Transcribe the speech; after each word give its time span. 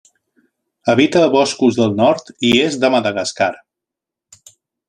Habita 0.93 1.21
boscos 1.35 1.77
del 1.81 1.93
nord 2.01 2.33
i 2.49 2.57
est 2.65 2.83
de 2.87 2.93
Madagascar. 2.97 3.53